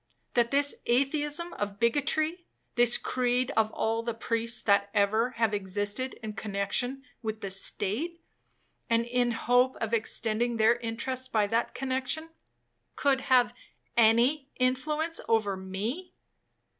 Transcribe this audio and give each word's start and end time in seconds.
—that 0.33 0.49
this 0.49 0.73
atheism 0.87 1.53
of 1.59 1.79
bigotry,—this 1.79 2.97
creed 2.97 3.51
of 3.55 3.69
all 3.71 4.01
the 4.01 4.15
priests 4.15 4.59
that 4.59 4.89
ever 4.95 5.35
have 5.37 5.53
existed 5.53 6.15
in 6.23 6.33
connexion 6.33 7.03
with 7.21 7.41
the 7.41 7.51
state, 7.51 8.19
and 8.89 9.05
in 9.05 9.29
hope 9.29 9.75
of 9.79 9.93
extending 9.93 10.57
their 10.57 10.77
interest 10.77 11.31
by 11.31 11.45
that 11.45 11.75
connexion,—could 11.75 13.21
have 13.21 13.53
any 13.95 14.49
influence 14.55 15.21
over 15.29 15.55
me? 15.55 16.15